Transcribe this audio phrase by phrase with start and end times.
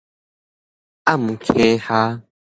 [1.03, 2.23] 暗坑下